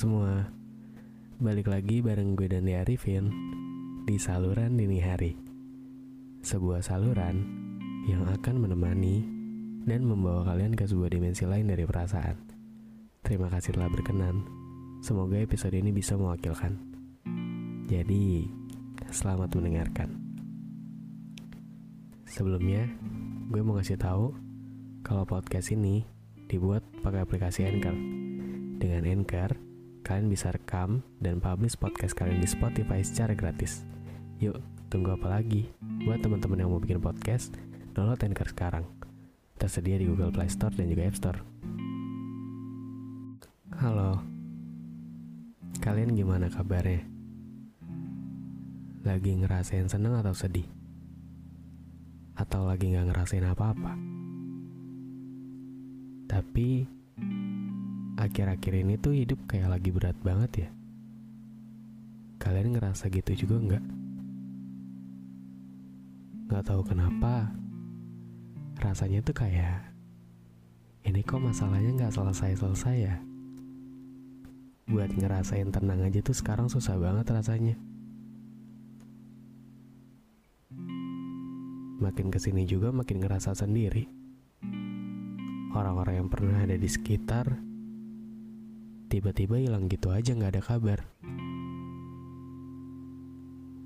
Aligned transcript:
semua. 0.00 0.48
Balik 1.44 1.68
lagi 1.68 2.00
bareng 2.00 2.32
gue 2.32 2.48
dan 2.48 2.64
Arifin 2.72 3.28
Di 4.08 4.16
saluran 4.16 4.80
dini 4.80 4.96
hari. 4.96 5.36
Sebuah 6.40 6.80
saluran 6.80 7.44
yang 8.08 8.24
akan 8.24 8.64
menemani 8.64 9.20
Dan 9.84 10.08
membawa 10.08 10.48
kalian 10.48 10.72
ke 10.72 10.88
sebuah 10.88 11.12
dimensi 11.12 11.44
lain 11.44 11.68
dari 11.68 11.84
perasaan. 11.84 12.32
Terima 13.20 13.52
kasih 13.52 13.76
telah 13.76 13.92
berkenan. 13.92 14.40
Semoga 15.04 15.36
episode 15.36 15.76
ini 15.76 15.92
bisa 15.92 16.16
mewakilkan. 16.16 16.80
Jadi 17.84 18.48
Selamat 19.12 19.52
mendengarkan. 19.52 20.16
Sebelumnya 22.24 22.88
Gue 23.52 23.60
mau 23.60 23.76
ngasih 23.76 24.00
tahu 24.00 24.32
Kalau 25.04 25.28
podcast 25.28 25.76
ini 25.76 26.08
Dibuat 26.48 26.88
pakai 27.04 27.20
aplikasi 27.20 27.68
Anchor. 27.68 27.92
Dengan 28.80 29.04
Anchor, 29.04 29.69
kalian 30.10 30.26
bisa 30.26 30.50
rekam 30.50 31.06
dan 31.22 31.38
publish 31.38 31.78
podcast 31.78 32.18
kalian 32.18 32.42
di 32.42 32.48
Spotify 32.50 32.98
secara 32.98 33.30
gratis. 33.30 33.86
Yuk, 34.42 34.58
tunggu 34.90 35.14
apa 35.14 35.38
lagi? 35.38 35.70
Buat 36.02 36.26
teman-teman 36.26 36.58
yang 36.58 36.74
mau 36.74 36.82
bikin 36.82 36.98
podcast, 36.98 37.54
download 37.94 38.18
Anchor 38.18 38.50
sekarang. 38.50 38.82
Tersedia 39.54 40.02
di 40.02 40.10
Google 40.10 40.34
Play 40.34 40.50
Store 40.50 40.74
dan 40.74 40.90
juga 40.90 41.06
App 41.06 41.14
Store. 41.14 41.38
Halo. 43.78 44.18
Kalian 45.78 46.18
gimana 46.18 46.50
kabarnya? 46.50 47.06
Lagi 49.06 49.30
ngerasain 49.30 49.86
seneng 49.86 50.18
atau 50.18 50.34
sedih? 50.34 50.66
Atau 52.34 52.66
lagi 52.66 52.90
nggak 52.90 53.14
ngerasain 53.14 53.46
apa-apa? 53.46 53.94
Tapi 56.26 56.98
akhir-akhir 58.20 58.84
ini 58.84 59.00
tuh 59.00 59.16
hidup 59.16 59.40
kayak 59.48 59.72
lagi 59.72 59.88
berat 59.88 60.16
banget 60.20 60.68
ya. 60.68 60.70
Kalian 62.36 62.76
ngerasa 62.76 63.08
gitu 63.08 63.32
juga 63.32 63.56
nggak? 63.56 63.84
Nggak 66.52 66.64
tahu 66.68 66.82
kenapa, 66.84 67.48
rasanya 68.76 69.24
tuh 69.24 69.32
kayak 69.32 69.88
ini 71.08 71.24
kok 71.24 71.40
masalahnya 71.40 71.96
nggak 71.96 72.12
selesai-selesai 72.12 72.96
ya. 73.00 73.16
Buat 74.84 75.16
ngerasain 75.16 75.72
tenang 75.72 76.04
aja 76.04 76.20
tuh 76.20 76.36
sekarang 76.36 76.68
susah 76.68 77.00
banget 77.00 77.24
rasanya. 77.24 77.76
Makin 82.04 82.28
ke 82.28 82.36
sini 82.36 82.68
juga 82.68 82.92
makin 82.92 83.20
ngerasa 83.24 83.56
sendiri. 83.56 84.04
Orang-orang 85.72 86.24
yang 86.24 86.28
pernah 86.28 86.66
ada 86.66 86.74
di 86.74 86.88
sekitar 86.90 87.69
tiba-tiba 89.10 89.58
hilang 89.58 89.90
gitu 89.90 90.14
aja 90.14 90.30
nggak 90.30 90.54
ada 90.54 90.62
kabar. 90.62 91.02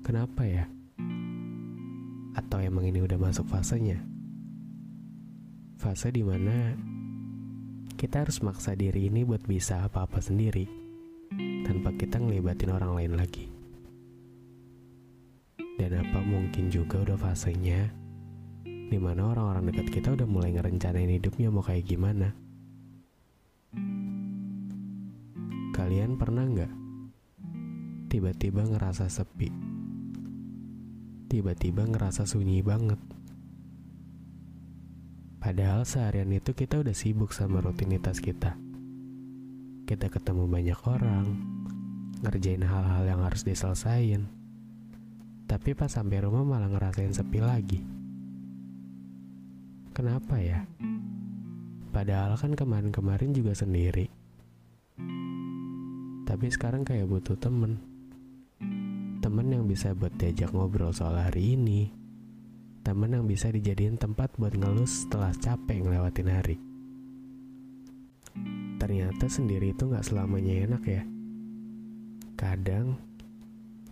Kenapa 0.05 0.45
ya? 0.45 0.69
Atau 2.37 2.61
emang 2.61 2.85
ini 2.85 3.01
udah 3.01 3.17
masuk 3.17 3.49
fasenya? 3.49 4.05
Fase 5.81 6.13
di 6.13 6.21
mana 6.21 6.77
kita 7.97 8.21
harus 8.21 8.37
maksa 8.45 8.77
diri 8.77 9.09
ini 9.09 9.25
buat 9.25 9.41
bisa 9.49 9.81
apa-apa 9.81 10.21
sendiri 10.21 10.69
tanpa 11.65 11.89
kita 11.97 12.21
ngelibatin 12.21 12.69
orang 12.69 12.93
lain 12.93 13.17
lagi. 13.17 13.49
Dan 15.81 16.05
apa 16.05 16.21
mungkin 16.21 16.69
juga 16.69 17.01
udah 17.01 17.17
fasenya 17.17 17.89
di 18.63 19.01
mana 19.01 19.33
orang-orang 19.33 19.73
dekat 19.73 19.89
kita 19.89 20.13
udah 20.13 20.29
mulai 20.29 20.53
ngerencanain 20.53 21.09
hidupnya 21.17 21.49
mau 21.49 21.65
kayak 21.65 21.89
gimana. 21.89 22.37
Kalian 25.75 26.15
pernah 26.15 26.47
nggak 26.47 26.71
tiba-tiba 28.07 28.63
ngerasa 28.63 29.11
sepi? 29.11 29.51
Tiba-tiba 31.27 31.83
ngerasa 31.83 32.23
sunyi 32.23 32.63
banget. 32.63 32.95
Padahal 35.43 35.83
seharian 35.83 36.31
itu 36.31 36.55
kita 36.55 36.79
udah 36.79 36.95
sibuk 36.95 37.35
sama 37.35 37.59
rutinitas 37.59 38.23
kita. 38.23 38.55
Kita 39.83 40.07
ketemu 40.07 40.47
banyak 40.47 40.79
orang, 40.87 41.43
ngerjain 42.23 42.63
hal-hal 42.63 43.03
yang 43.03 43.27
harus 43.27 43.43
diselesain. 43.43 44.31
Tapi 45.43 45.75
pas 45.75 45.91
sampai 45.91 46.23
rumah 46.23 46.47
malah 46.47 46.71
ngerasain 46.71 47.11
sepi 47.11 47.43
lagi. 47.43 47.83
Kenapa 49.91 50.39
ya? 50.39 50.63
Padahal 51.91 52.39
kan 52.39 52.55
kemarin-kemarin 52.55 53.35
juga 53.35 53.51
sendiri 53.51 54.14
tapi 56.35 56.51
sekarang 56.51 56.83
kayak 56.83 57.07
butuh 57.07 57.39
temen. 57.39 57.79
Temen 59.23 59.47
yang 59.55 59.71
bisa 59.71 59.95
buat 59.95 60.11
diajak 60.19 60.51
ngobrol 60.51 60.91
soal 60.91 61.15
hari 61.15 61.55
ini. 61.55 61.95
Temen 62.83 63.15
yang 63.15 63.23
bisa 63.23 63.47
dijadiin 63.47 63.95
tempat 63.95 64.35
buat 64.35 64.51
ngelus 64.51 65.07
setelah 65.07 65.31
capek 65.31 65.87
ngelewatin 65.87 66.27
hari. 66.27 66.59
Ternyata 68.83 69.31
sendiri 69.31 69.71
itu 69.71 69.87
gak 69.87 70.03
selamanya 70.03 70.67
enak 70.67 70.83
ya. 70.83 71.07
Kadang 72.35 72.99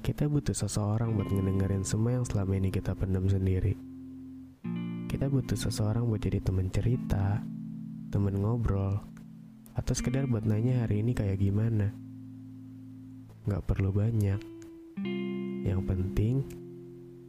kita 0.04 0.28
butuh 0.28 0.52
seseorang 0.52 1.16
buat 1.16 1.32
ngedengerin 1.32 1.88
semua 1.88 2.20
yang 2.20 2.28
selama 2.28 2.60
ini 2.60 2.76
kita 2.76 2.92
pendam 2.92 3.24
sendiri. 3.24 3.72
Kita 5.08 5.32
butuh 5.32 5.56
seseorang 5.56 6.12
buat 6.12 6.20
jadi 6.20 6.44
temen 6.44 6.68
cerita 6.68 7.40
temen 8.12 8.36
ngobrol 8.36 9.00
atau 9.80 9.94
sekedar 9.96 10.28
buat 10.28 10.44
nanya 10.44 10.84
hari 10.84 11.00
ini 11.08 11.16
kayak 11.16 11.40
gimana 11.40 12.03
Gak 13.44 13.60
perlu 13.68 13.92
banyak. 13.92 14.40
Yang 15.68 15.82
penting, 15.84 16.36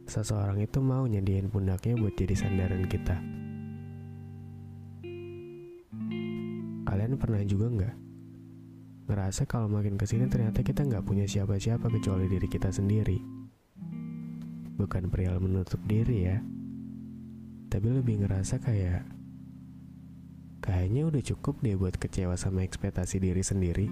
seseorang 0.07 0.63
itu 0.63 0.79
mau 0.79 1.03
nyediain 1.03 1.51
pundaknya 1.51 1.99
buat 1.99 2.15
jadi 2.15 2.31
sandaran 2.31 2.87
kita. 2.87 3.19
Kalian 6.87 7.19
pernah 7.19 7.43
juga 7.43 7.67
nggak 7.67 7.95
ngerasa 9.11 9.43
kalau 9.43 9.67
makin 9.67 9.99
ke 9.99 10.07
sini 10.07 10.31
ternyata 10.31 10.63
kita 10.63 10.87
nggak 10.87 11.03
punya 11.03 11.27
siapa-siapa 11.27 11.91
kecuali 11.91 12.31
diri 12.31 12.47
kita 12.47 12.71
sendiri? 12.71 13.19
Bukan 14.79 15.11
perihal 15.11 15.43
menutup 15.43 15.83
diri 15.83 16.31
ya, 16.31 16.39
tapi 17.67 17.91
lebih 17.91 18.23
ngerasa 18.23 18.63
kayak 18.63 19.03
kayaknya 20.63 21.11
udah 21.11 21.19
cukup 21.19 21.59
deh 21.59 21.75
buat 21.75 21.99
kecewa 21.99 22.39
sama 22.39 22.63
ekspektasi 22.63 23.19
diri 23.19 23.43
sendiri 23.43 23.91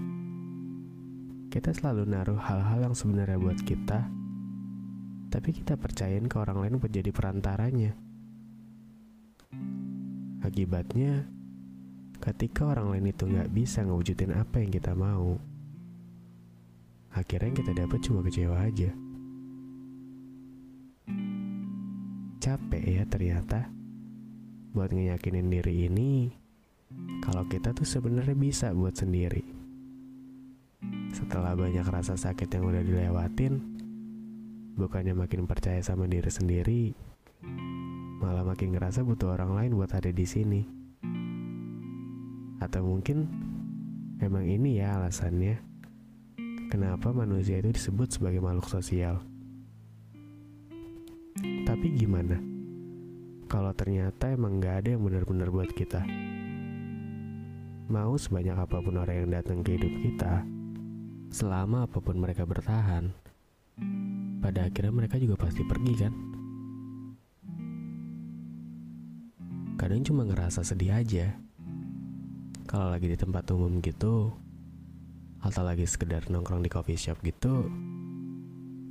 kita 1.54 1.70
selalu 1.70 2.10
naruh 2.10 2.34
hal-hal 2.34 2.90
yang 2.90 2.98
sebenarnya 2.98 3.38
buat 3.38 3.62
kita, 3.62 4.10
tapi 5.30 5.54
kita 5.54 5.78
percayain 5.78 6.26
ke 6.26 6.34
orang 6.34 6.58
lain 6.58 6.82
buat 6.82 6.90
jadi 6.90 7.14
perantaranya. 7.14 7.94
Akibatnya, 10.42 11.30
ketika 12.18 12.74
orang 12.74 12.90
lain 12.98 13.06
itu 13.14 13.30
nggak 13.30 13.54
bisa 13.54 13.86
ngewujudin 13.86 14.34
apa 14.34 14.66
yang 14.66 14.74
kita 14.74 14.98
mau, 14.98 15.38
akhirnya 17.14 17.54
yang 17.54 17.58
kita 17.62 17.72
dapat 17.86 17.98
cuma 18.02 18.26
kecewa 18.26 18.58
aja. 18.58 18.90
Capek 22.42 22.82
ya 22.82 23.06
ternyata 23.06 23.70
buat 24.74 24.90
ngeyakinin 24.90 25.54
diri 25.54 25.86
ini 25.86 26.34
kalau 27.22 27.46
kita 27.46 27.70
tuh 27.70 27.86
sebenarnya 27.86 28.34
bisa 28.34 28.74
buat 28.74 28.98
sendiri. 28.98 29.63
Setelah 31.14 31.54
banyak 31.54 31.86
rasa 31.86 32.18
sakit 32.18 32.50
yang 32.50 32.74
udah 32.74 32.82
dilewatin, 32.82 33.62
bukannya 34.74 35.14
makin 35.14 35.46
percaya 35.46 35.78
sama 35.78 36.10
diri 36.10 36.26
sendiri, 36.26 36.90
malah 38.18 38.42
makin 38.42 38.74
ngerasa 38.74 39.06
butuh 39.06 39.38
orang 39.38 39.54
lain 39.54 39.78
buat 39.78 39.94
ada 39.94 40.10
di 40.10 40.26
sini. 40.26 40.66
Atau 42.58 42.82
mungkin 42.82 43.30
emang 44.18 44.42
ini 44.42 44.82
ya 44.82 44.98
alasannya 44.98 45.62
kenapa 46.66 47.14
manusia 47.14 47.62
itu 47.62 47.70
disebut 47.70 48.18
sebagai 48.18 48.42
makhluk 48.42 48.66
sosial. 48.66 49.22
Tapi 51.62 51.86
gimana? 51.94 52.42
Kalau 53.46 53.70
ternyata 53.70 54.34
emang 54.34 54.58
gak 54.58 54.82
ada 54.82 54.98
yang 54.98 55.06
benar-benar 55.06 55.54
buat 55.54 55.70
kita. 55.78 56.02
Mau 57.86 58.18
sebanyak 58.18 58.58
apa 58.58 58.82
pun 58.82 58.98
orang 58.98 59.22
yang 59.22 59.30
datang 59.30 59.62
ke 59.62 59.78
hidup 59.78 59.94
kita, 60.02 60.42
selama 61.34 61.90
apa 61.90 61.98
pun 61.98 62.14
mereka 62.14 62.46
bertahan, 62.46 63.10
pada 64.38 64.70
akhirnya 64.70 64.94
mereka 64.94 65.18
juga 65.18 65.34
pasti 65.34 65.66
pergi 65.66 65.94
kan? 65.98 66.14
Kadang 69.74 70.06
cuma 70.06 70.22
ngerasa 70.22 70.62
sedih 70.62 70.94
aja. 70.94 71.34
Kalau 72.70 72.86
lagi 72.86 73.10
di 73.10 73.18
tempat 73.18 73.50
umum 73.50 73.82
gitu, 73.82 74.30
atau 75.42 75.62
lagi 75.66 75.82
sekedar 75.90 76.30
nongkrong 76.30 76.62
di 76.62 76.70
coffee 76.70 76.94
shop 76.94 77.18
gitu, 77.26 77.66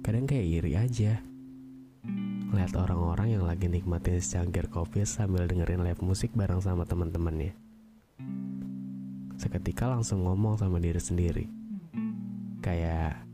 kadang 0.04 0.28
kayak 0.28 0.44
iri 0.44 0.76
aja. 0.76 1.24
Lihat 2.52 2.76
orang-orang 2.76 3.40
yang 3.40 3.48
lagi 3.48 3.72
nikmatin 3.72 4.20
secangkir 4.20 4.68
kopi 4.68 5.08
sambil 5.08 5.48
dengerin 5.48 5.88
live 5.88 6.04
musik 6.04 6.36
bareng 6.36 6.60
sama 6.60 6.84
teman-temannya. 6.84 7.56
Seketika 9.40 9.88
langsung 9.88 10.28
ngomong 10.28 10.60
sama 10.60 10.84
diri 10.84 11.00
sendiri. 11.00 11.63
Kayak, 12.64 13.28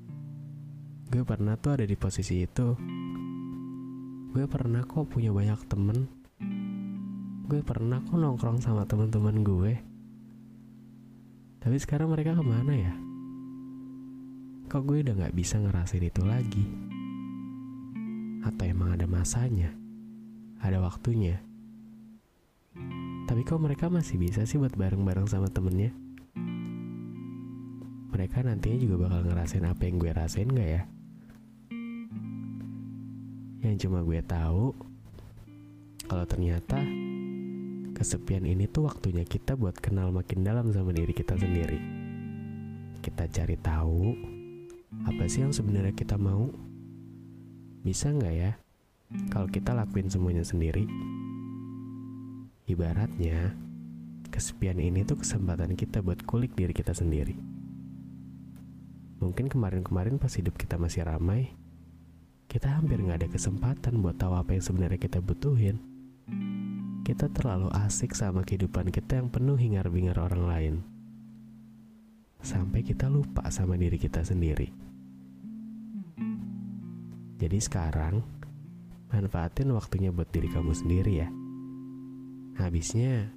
gue 1.13 1.21
pernah 1.21 1.53
tuh 1.53 1.77
ada 1.77 1.85
di 1.85 1.93
posisi 1.93 2.49
itu. 2.49 2.73
Gue 4.33 4.49
pernah 4.49 4.81
kok 4.81 5.05
punya 5.05 5.29
banyak 5.29 5.69
temen. 5.69 6.09
Gue 7.45 7.61
pernah 7.61 8.01
kok 8.01 8.17
nongkrong 8.17 8.57
sama 8.57 8.89
teman-teman 8.89 9.45
gue. 9.45 9.73
Tapi 11.61 11.77
sekarang 11.77 12.09
mereka 12.09 12.33
ke 12.33 12.41
mana 12.41 12.73
ya? 12.73 12.93
Kok 14.65 14.81
gue 14.89 15.05
udah 15.05 15.13
gak 15.21 15.37
bisa 15.37 15.61
ngerasain 15.61 16.09
itu 16.09 16.25
lagi? 16.25 16.65
Atau 18.49 18.65
emang 18.65 18.97
ada 18.97 19.05
masanya? 19.05 19.69
Ada 20.57 20.81
waktunya? 20.81 21.37
Tapi 23.29 23.45
kok 23.45 23.61
mereka 23.61 23.93
masih 23.93 24.17
bisa 24.17 24.41
sih 24.49 24.57
buat 24.57 24.73
bareng-bareng 24.73 25.29
sama 25.29 25.53
temennya 25.53 25.93
mereka 28.19 28.43
nantinya 28.43 28.77
juga 28.83 29.07
bakal 29.07 29.31
ngerasain 29.31 29.63
apa 29.63 29.81
yang 29.87 29.95
gue 29.95 30.11
rasain 30.11 30.49
gak 30.51 30.69
ya 30.75 30.83
yang 33.63 33.75
cuma 33.79 34.03
gue 34.03 34.19
tahu 34.27 34.75
kalau 36.11 36.25
ternyata 36.27 36.83
Kesepian 37.99 38.47
ini 38.47 38.63
tuh 38.63 38.87
waktunya 38.87 39.27
kita 39.27 39.59
buat 39.59 39.75
kenal 39.75 40.15
makin 40.15 40.39
dalam 40.39 40.71
sama 40.71 40.95
diri 40.95 41.11
kita 41.11 41.35
sendiri. 41.35 41.83
Kita 43.03 43.27
cari 43.27 43.59
tahu 43.59 44.15
apa 45.03 45.27
sih 45.27 45.43
yang 45.43 45.51
sebenarnya 45.51 45.91
kita 45.91 46.15
mau. 46.15 46.47
Bisa 47.83 48.07
nggak 48.15 48.35
ya 48.39 48.55
kalau 49.27 49.51
kita 49.51 49.75
lakuin 49.75 50.07
semuanya 50.07 50.47
sendiri? 50.47 50.87
Ibaratnya, 52.71 53.51
kesepian 54.31 54.79
ini 54.79 55.03
tuh 55.03 55.19
kesempatan 55.19 55.75
kita 55.75 55.99
buat 55.99 56.23
kulik 56.23 56.55
diri 56.55 56.71
kita 56.71 56.95
sendiri. 56.95 57.58
Mungkin 59.19 59.51
kemarin-kemarin 59.51 60.15
pas 60.15 60.31
hidup 60.31 60.55
kita 60.55 60.79
masih 60.79 61.03
ramai, 61.03 61.51
kita 62.47 62.79
hampir 62.79 62.99
nggak 62.99 63.27
ada 63.27 63.29
kesempatan 63.29 63.99
buat 63.99 64.15
tahu 64.15 64.33
apa 64.35 64.55
yang 64.55 64.63
sebenarnya 64.63 64.99
kita 64.99 65.19
butuhin 65.19 65.89
kita 67.09 67.25
terlalu 67.33 67.73
asik 67.73 68.13
sama 68.13 68.45
kehidupan 68.45 68.93
kita 68.93 69.17
yang 69.17 69.33
penuh 69.33 69.57
hingar-bingar 69.57 70.13
orang 70.21 70.43
lain. 70.45 70.75
Sampai 72.37 72.85
kita 72.85 73.09
lupa 73.09 73.49
sama 73.49 73.81
diri 73.81 73.97
kita 73.97 74.21
sendiri. 74.21 74.69
Jadi 77.41 77.57
sekarang, 77.57 78.21
manfaatin 79.09 79.73
waktunya 79.73 80.13
buat 80.13 80.29
diri 80.29 80.53
kamu 80.53 80.69
sendiri 80.69 81.13
ya. 81.17 81.29
Habisnya, 82.61 83.33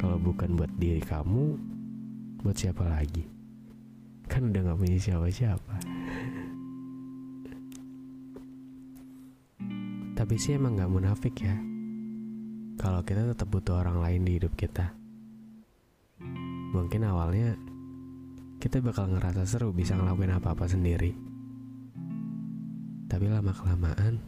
kalau 0.00 0.16
bukan 0.16 0.56
buat 0.56 0.72
diri 0.80 1.04
kamu, 1.04 1.52
buat 2.40 2.56
siapa 2.56 2.80
lagi? 2.80 3.35
Kan 4.26 4.50
udah 4.52 4.60
gak 4.72 4.78
punya 4.78 4.98
siapa-siapa. 4.98 5.74
Tapi 10.16 10.34
sih 10.40 10.56
emang 10.56 10.80
gak 10.80 10.92
munafik 10.92 11.34
ya 11.44 11.56
kalau 12.76 13.00
kita 13.00 13.24
tetap 13.32 13.48
butuh 13.48 13.80
orang 13.80 14.04
lain 14.04 14.22
di 14.28 14.32
hidup 14.36 14.52
kita. 14.52 14.92
Mungkin 16.76 17.08
awalnya 17.08 17.56
kita 18.60 18.84
bakal 18.84 19.08
ngerasa 19.12 19.48
seru 19.48 19.72
bisa 19.72 19.96
ngelakuin 19.96 20.36
apa-apa 20.36 20.68
sendiri. 20.68 21.16
Tapi 23.08 23.26
lama-kelamaan 23.32 24.20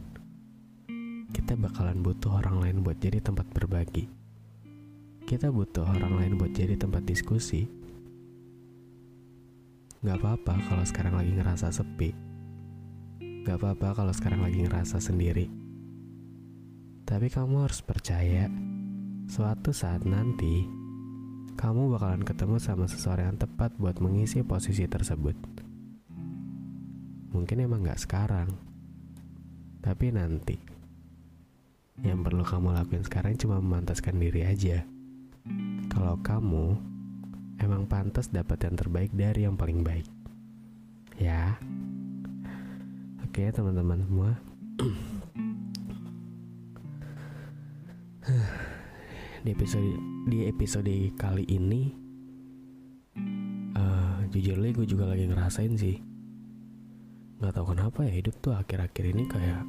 kita 1.29 1.53
bakalan 1.53 2.01
butuh 2.01 2.41
orang 2.41 2.57
lain 2.57 2.77
buat 2.81 2.97
jadi 2.97 3.21
tempat 3.21 3.45
berbagi. 3.53 4.09
Kita 5.29 5.53
butuh 5.53 5.85
orang 5.85 6.17
lain 6.17 6.33
buat 6.41 6.49
jadi 6.49 6.73
tempat 6.73 7.05
diskusi. 7.05 7.69
Gak 9.99 10.17
apa-apa 10.19 10.55
kalau 10.67 10.83
sekarang 10.87 11.15
lagi 11.19 11.31
ngerasa 11.35 11.71
sepi. 11.71 12.11
Gak 13.43 13.59
apa-apa 13.59 14.03
kalau 14.03 14.13
sekarang 14.15 14.43
lagi 14.43 14.63
ngerasa 14.63 15.01
sendiri 15.01 15.69
tapi 17.09 17.25
kamu 17.25 17.65
harus 17.65 17.81
percaya, 17.81 18.45
suatu 19.25 19.73
saat 19.73 20.05
nanti 20.05 20.69
kamu 21.57 21.97
bakalan 21.97 22.21
ketemu 22.21 22.61
sama 22.61 22.85
seseorang 22.85 23.33
yang 23.33 23.39
tepat 23.41 23.73
buat 23.81 23.97
mengisi 23.97 24.45
posisi 24.45 24.85
tersebut. 24.85 25.33
Mungkin 27.33 27.65
emang 27.65 27.81
gak 27.81 28.05
sekarang, 28.05 28.53
tapi 29.81 30.13
nanti. 30.13 30.61
Yang 32.05 32.29
perlu 32.29 32.43
kamu 32.45 32.77
lakuin 32.77 33.01
sekarang 33.01 33.33
cuma 33.41 33.57
memantaskan 33.57 34.21
diri 34.21 34.45
aja. 34.45 34.85
Kalau 35.89 36.13
kamu 36.21 36.77
emang 37.59 37.85
pantas 37.85 38.31
dapat 38.31 38.63
yang 38.65 38.75
terbaik 38.75 39.11
dari 39.13 39.45
yang 39.45 39.55
paling 39.59 39.83
baik. 39.83 40.07
Ya. 41.19 41.59
Oke, 43.27 43.51
teman-teman 43.51 44.03
semua. 44.07 44.31
di 49.43 49.49
episode 49.55 49.89
di 50.27 50.45
episode 50.45 50.93
kali 51.15 51.47
ini 51.47 51.95
uh, 53.73 54.21
jujur 54.29 54.59
gue 54.59 54.85
juga 54.85 55.09
lagi 55.09 55.25
ngerasain 55.25 55.73
sih 55.79 55.97
nggak 57.39 57.55
tahu 57.55 57.71
kenapa 57.71 58.03
ya 58.03 58.13
hidup 58.19 58.35
tuh 58.43 58.51
akhir-akhir 58.51 59.05
ini 59.15 59.23
kayak 59.31 59.63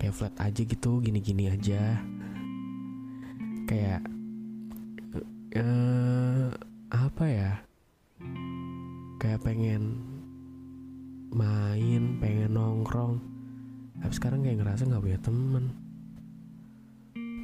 kayak 0.00 0.14
flat 0.16 0.34
aja 0.40 0.62
gitu 0.64 1.04
gini-gini 1.04 1.52
aja 1.52 2.00
kayak 3.68 4.00
uh, 5.56 6.48
apa 6.92 7.24
ya? 7.24 7.52
Kayak 9.22 9.44
pengen 9.46 9.96
main 11.32 12.18
pengen 12.20 12.56
nongkrong. 12.56 13.20
Tapi 13.98 14.12
sekarang 14.14 14.40
kayak 14.44 14.58
ngerasa 14.64 14.82
nggak 14.88 15.04
punya 15.04 15.20
temen. 15.20 15.64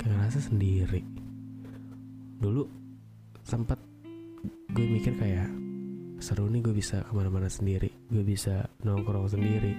Kayak 0.00 0.12
ngerasa 0.18 0.38
sendiri. 0.52 1.02
Dulu 2.40 2.62
sempat 3.44 3.78
gue 4.75 4.87
mikir 4.88 5.14
kayak 5.16 5.49
seru 6.18 6.49
nih 6.49 6.64
gue 6.64 6.75
bisa 6.75 7.04
ke 7.04 7.12
mana-mana 7.12 7.52
sendiri 7.52 7.92
gue 8.11 8.25
bisa 8.25 8.68
nongkrong 8.82 9.28
sendiri. 9.30 9.73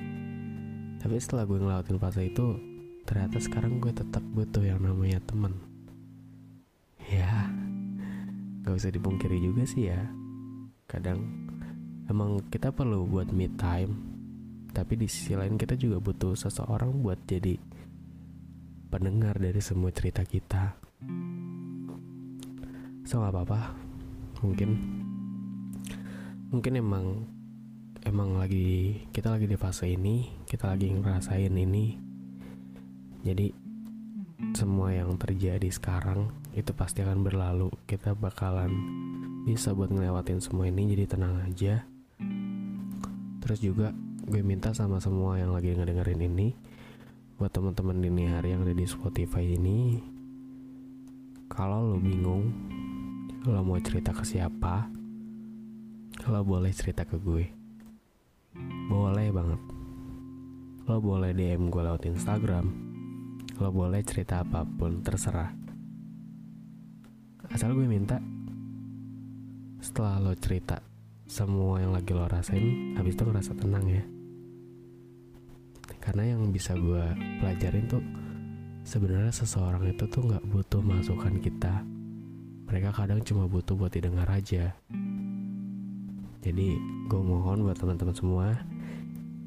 Tapi 1.02 1.16
setelah 1.22 1.46
gue 1.46 1.62
ngelawatin 1.62 1.98
fase 2.02 2.26
itu 2.26 2.58
ternyata 3.06 3.38
sekarang 3.38 3.78
gue 3.78 3.94
tetap 3.94 4.22
butuh 4.34 4.66
yang 4.66 4.82
namanya 4.82 5.22
temen. 5.26 5.54
ya 5.54 5.75
gak 8.66 8.76
usah 8.76 8.90
dipungkiri 8.90 9.38
juga 9.40 9.64
sih 9.64 9.94
ya 9.94 10.02
kadang 10.90 11.22
emang 12.10 12.42
kita 12.50 12.74
perlu 12.74 13.06
buat 13.06 13.30
me 13.30 13.50
time 13.56 14.16
tapi 14.76 15.00
di 15.00 15.08
sisi 15.08 15.40
lain 15.40 15.56
kita 15.56 15.80
juga 15.80 16.04
butuh 16.04 16.36
seseorang 16.36 17.00
buat 17.00 17.24
jadi 17.24 17.56
pendengar 18.96 19.36
dari 19.36 19.60
semua 19.60 19.92
cerita 19.92 20.24
kita. 20.28 20.76
So 23.04 23.20
gak 23.20 23.32
apa-apa, 23.32 23.76
mungkin 24.40 24.70
mungkin 26.52 26.74
emang 26.80 27.28
emang 28.08 28.40
lagi 28.40 29.00
kita 29.12 29.36
lagi 29.36 29.52
di 29.52 29.56
fase 29.60 29.92
ini, 29.92 30.44
kita 30.48 30.72
lagi 30.72 30.92
ngerasain 30.92 31.56
ini. 31.56 32.00
Jadi 33.26 33.65
semua 34.54 34.94
yang 34.94 35.18
terjadi 35.18 35.66
sekarang 35.74 36.30
itu 36.54 36.70
pasti 36.78 37.02
akan 37.02 37.26
berlalu. 37.26 37.74
Kita 37.90 38.14
bakalan 38.14 38.70
bisa 39.48 39.74
buat 39.74 39.90
ngelewatin 39.90 40.44
semua 40.44 40.70
ini, 40.70 40.94
jadi 40.94 41.10
tenang 41.10 41.42
aja. 41.42 41.88
Terus 43.42 43.60
juga 43.64 43.96
gue 44.30 44.46
minta 44.46 44.76
sama 44.78 45.02
semua 45.02 45.42
yang 45.42 45.56
lagi 45.56 45.74
ngedengerin 45.74 46.22
ini 46.22 46.54
buat 47.42 47.50
teman-teman 47.50 47.98
dini 48.00 48.30
hari 48.30 48.54
yang 48.54 48.66
ada 48.66 48.74
di 48.74 48.88
Spotify 48.88 49.44
ini 49.44 50.02
kalau 51.52 51.94
lo 51.94 51.98
bingung 52.00 52.50
lo 53.46 53.62
mau 53.62 53.78
cerita 53.78 54.16
ke 54.16 54.24
siapa 54.26 54.90
lo 56.26 56.42
boleh 56.42 56.74
cerita 56.74 57.06
ke 57.06 57.22
gue 57.22 57.46
boleh 58.90 59.30
banget 59.30 59.62
Lo 60.86 61.02
boleh 61.02 61.34
DM 61.34 61.74
gue 61.74 61.82
lewat 61.82 62.06
Instagram. 62.06 62.85
Lo 63.56 63.72
boleh 63.72 64.04
cerita 64.04 64.44
apa 64.44 64.68
pun, 64.68 65.00
terserah. 65.00 65.52
Asal 67.48 67.72
gue 67.72 67.88
minta 67.88 68.20
setelah 69.80 70.18
lo 70.18 70.34
cerita 70.34 70.82
semua 71.24 71.80
yang 71.80 71.96
lagi 71.96 72.12
lo 72.12 72.28
rasain, 72.28 72.98
habis 73.00 73.16
itu 73.16 73.24
ngerasa 73.24 73.54
tenang 73.56 73.86
ya. 73.88 74.04
Karena 76.04 76.36
yang 76.36 76.52
bisa 76.52 76.76
gue 76.76 77.06
pelajarin 77.42 77.86
tuh 77.90 78.04
sebenarnya 78.86 79.34
seseorang 79.34 79.90
itu 79.90 80.06
tuh 80.06 80.22
nggak 80.26 80.46
butuh 80.52 80.82
masukan 80.84 81.40
kita. 81.42 81.82
Mereka 82.66 82.94
kadang 82.94 83.24
cuma 83.26 83.50
butuh 83.50 83.74
buat 83.74 83.94
didengar 83.94 84.30
aja. 84.30 84.74
Jadi 86.46 86.78
gue 87.10 87.22
mohon 87.26 87.66
buat 87.66 87.78
teman-teman 87.80 88.14
semua 88.14 88.48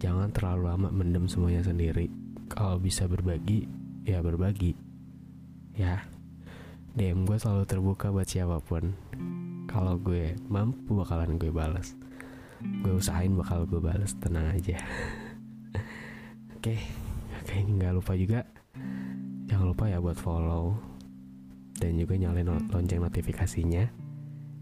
jangan 0.02 0.30
terlalu 0.34 0.66
lama 0.66 0.88
mendem 0.90 1.30
semuanya 1.30 1.62
sendiri. 1.62 2.10
Kalau 2.50 2.78
bisa 2.78 3.06
berbagi, 3.06 3.68
ya 4.08 4.24
berbagi. 4.24 4.72
Ya, 5.76 6.08
DM 6.96 7.28
gue 7.28 7.36
selalu 7.36 7.68
terbuka 7.68 8.08
buat 8.08 8.24
siapa 8.24 8.56
pun. 8.64 8.96
Kalau 9.68 10.00
gue 10.00 10.32
mampu 10.48 10.96
bakalan 10.96 11.36
gue 11.36 11.52
balas. 11.52 11.92
Gue 12.80 12.96
usahain 12.96 13.36
bakal 13.36 13.68
gue 13.68 13.78
balas, 13.78 14.16
tenang 14.16 14.48
aja. 14.50 14.80
Oke, 16.58 16.74
oke 17.38 17.54
nggak 17.54 17.94
lupa 17.94 18.18
juga. 18.18 18.42
Jangan 19.46 19.70
lupa 19.70 19.86
ya 19.86 20.02
buat 20.02 20.18
follow 20.18 20.74
dan 21.78 21.94
juga 21.94 22.18
nyalain 22.18 22.50
lonceng 22.50 22.98
notifikasinya. 22.98 23.86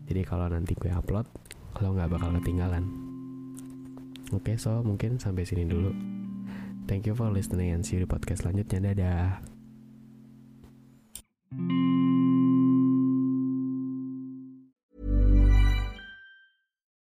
Jadi 0.05 0.21
kalau 0.29 0.45
nanti 0.53 0.77
gue 0.77 0.93
upload, 0.93 1.25
lo 1.81 1.89
nggak 1.97 2.13
bakal 2.13 2.37
ketinggalan. 2.37 2.85
Oke, 4.37 4.61
so 4.61 4.85
mungkin 4.85 5.17
sampai 5.17 5.49
sini 5.49 5.65
dulu. 5.65 5.89
Thank 6.87 7.07
you 7.07 7.15
for 7.15 7.31
listening 7.31 7.75
and 7.75 7.85
see 7.85 7.99
you 7.99 8.07
di 8.07 8.09
podcast 8.09 8.47
selanjutnya. 8.47 8.95
Dadah. 8.95 9.57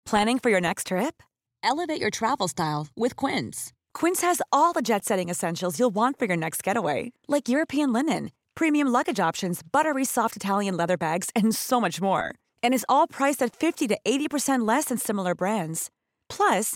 Planning 0.05 0.39
for 0.39 0.50
your 0.50 0.59
next 0.62 0.88
trip? 0.88 1.21
Elevate 1.62 2.01
your 2.01 2.09
travel 2.09 2.48
style 2.48 2.88
with 2.98 3.15
Quince. 3.15 3.71
Quince 3.93 4.21
has 4.21 4.41
all 4.51 4.74
the 4.74 4.81
jet 4.81 5.05
setting 5.05 5.29
essentials 5.29 5.77
you'll 5.77 5.93
want 5.93 6.17
for 6.17 6.25
your 6.25 6.38
next 6.38 6.63
getaway, 6.63 7.12
like 7.27 7.48
European 7.48 7.93
linen, 7.93 8.31
premium 8.55 8.88
luggage 8.88 9.19
options, 9.19 9.62
buttery 9.62 10.05
soft 10.05 10.36
Italian 10.36 10.75
leather 10.75 10.98
bags, 10.98 11.29
and 11.36 11.53
so 11.53 11.79
much 11.79 12.01
more. 12.01 12.33
And 12.63 12.74
is 12.74 12.86
all 12.89 13.07
priced 13.07 13.43
at 13.43 13.55
50 13.55 13.88
to 13.89 14.00
80% 14.03 14.67
less 14.67 14.86
than 14.86 14.98
similar 14.98 15.36
brands. 15.36 15.91
Plus, 16.27 16.75